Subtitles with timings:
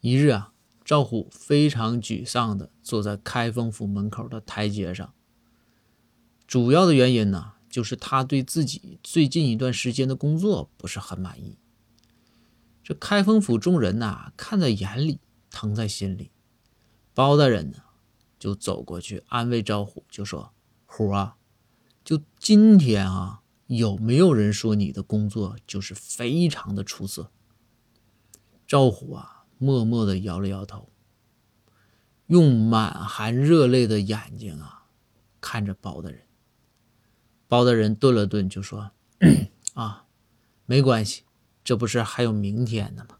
[0.00, 5.12] 一日啊，赵虎非常沮丧的坐在开封府门口的台阶上。
[6.46, 11.58] 主要的原因呢，就是他对自己最近一段时间的工作不是很满意。
[12.82, 16.30] 这开封府众人呐，看在眼里，疼在心里。
[17.12, 17.82] 包大人呢，
[18.38, 20.54] 就走过去安慰赵虎，就说
[20.86, 21.36] ：“虎啊，
[22.02, 27.30] 就今天啊，有没有人说你的工作就是非常的出色？”
[28.66, 29.39] 赵虎啊。
[29.60, 30.88] 默默的摇了摇头，
[32.28, 34.86] 用满含热泪的眼睛啊
[35.38, 36.22] 看着包大人。
[37.46, 38.92] 包大人顿了顿，就说
[39.74, 40.06] ：“啊，
[40.64, 41.24] 没关系，
[41.62, 43.18] 这不是还有明天呢吗？”